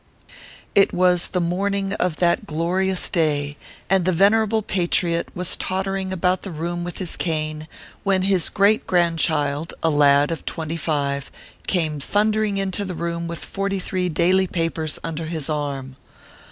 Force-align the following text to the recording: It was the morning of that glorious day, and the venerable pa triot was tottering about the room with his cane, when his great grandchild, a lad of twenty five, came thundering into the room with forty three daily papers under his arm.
It 0.73 0.95
was 0.95 1.27
the 1.27 1.39
morning 1.39 1.93
of 1.93 2.15
that 2.15 2.47
glorious 2.47 3.07
day, 3.07 3.55
and 3.87 4.03
the 4.03 4.11
venerable 4.11 4.63
pa 4.63 4.87
triot 4.87 5.27
was 5.35 5.55
tottering 5.55 6.11
about 6.11 6.41
the 6.41 6.49
room 6.49 6.83
with 6.83 6.97
his 6.97 7.15
cane, 7.15 7.67
when 8.03 8.23
his 8.23 8.49
great 8.49 8.87
grandchild, 8.87 9.75
a 9.83 9.91
lad 9.91 10.31
of 10.31 10.43
twenty 10.43 10.75
five, 10.75 11.29
came 11.67 11.99
thundering 11.99 12.57
into 12.57 12.83
the 12.83 12.95
room 12.95 13.27
with 13.27 13.45
forty 13.45 13.77
three 13.77 14.09
daily 14.09 14.47
papers 14.47 14.97
under 15.03 15.25
his 15.25 15.51
arm. 15.51 15.97